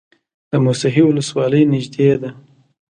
[0.49, 2.29] د موسهي ولسوالۍ نږدې ده